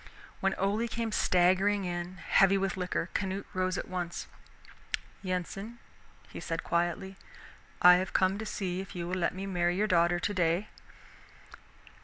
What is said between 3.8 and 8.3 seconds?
once. "Yensen," he said quietly, "I have